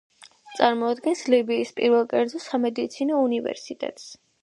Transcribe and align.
წარმოადგენს 0.59 1.21
ლიბიის 1.35 1.73
პირველ 1.81 2.09
კერძო 2.17 2.43
სამედიცინო 2.49 3.25
უნივერსიტეტს. 3.31 4.15